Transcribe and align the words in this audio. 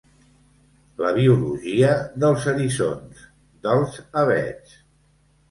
La 1.01 1.11
biologia 1.17 1.91
dels 2.23 2.47
eriçons, 2.55 3.21
dels 3.69 4.01
avets. 4.25 4.75